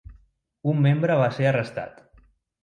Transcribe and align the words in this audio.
Un 0.73 0.79
membre 0.85 1.17
va 1.19 1.27
ser 1.37 1.47
arrestat. 1.51 2.01